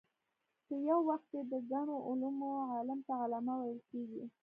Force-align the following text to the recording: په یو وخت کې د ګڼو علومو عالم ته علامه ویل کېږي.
په 0.65 0.73
یو 0.89 0.99
وخت 1.09 1.25
کې 1.31 1.41
د 1.51 1.53
ګڼو 1.71 1.95
علومو 2.07 2.51
عالم 2.71 2.99
ته 3.07 3.13
علامه 3.23 3.55
ویل 3.57 3.79
کېږي. 3.89 4.23